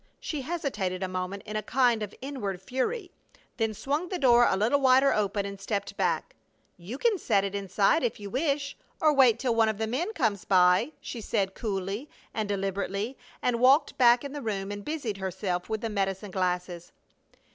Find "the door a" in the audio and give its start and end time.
4.09-4.57